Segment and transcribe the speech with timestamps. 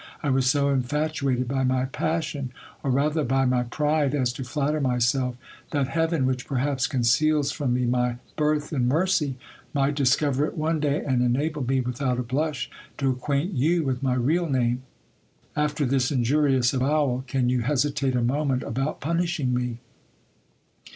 [0.23, 2.51] I was so infatuated by my passion,
[2.83, 5.35] or rather by my pride, as to flatter myself
[5.69, 9.37] that heaven, which perhaps conceals from me my birth in mercy,
[9.75, 12.67] might discover it one day, and enable me without a blush
[12.97, 14.81] to acquaint you with my real name.
[15.55, 19.81] After this injurious avowal, can you hesitate j a moment about punishing me